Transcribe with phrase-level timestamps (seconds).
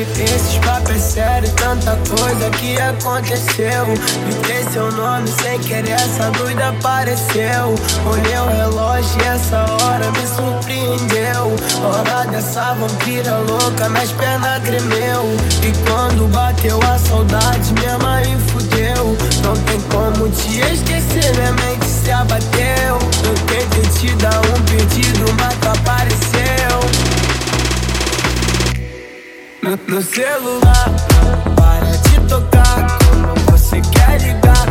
[0.00, 3.84] Esses papos é sério, tanta coisa que aconteceu.
[4.26, 7.74] Gritei seu nome sem querer, essa doida apareceu.
[8.06, 11.50] Olhei o relógio e essa hora me surpreendeu.
[11.82, 15.24] Hora dessa vampira louca, minhas pernas tremeu.
[15.64, 19.16] E quando bateu a saudade, minha mãe fudeu.
[19.42, 20.57] Não tem como te
[29.68, 30.90] No, no celular,
[31.54, 32.96] para de tocar.
[33.10, 34.66] Quando você quer ligar,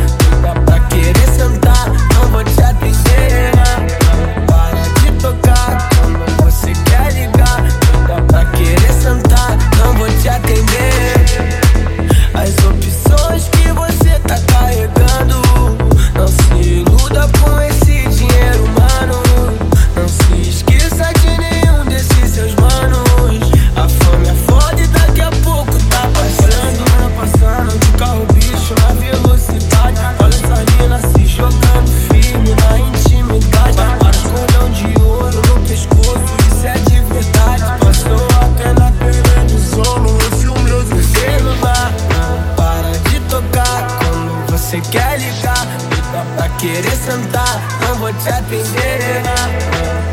[44.67, 45.65] você quer ligar.
[45.95, 49.23] Liga pra querer sentar, não vou te atender.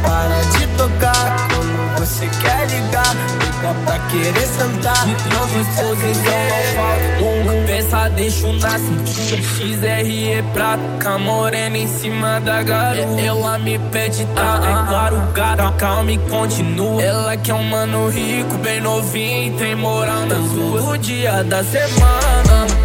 [0.03, 1.49] Para de tocar.
[1.49, 3.17] Quando você quer ligar.
[3.43, 7.15] Liga pra querer sentar, não vou te atender.
[7.21, 9.43] Um pensa, deixo na cintura.
[9.43, 15.17] XRE prata Com a morena em cima da garota Ela me pede tá, é claro,
[15.33, 17.03] gata Calma e continua.
[17.03, 20.85] Ela quer um mano rico, bem novinho Tem moral nas ruas.
[20.85, 22.84] O dia da semana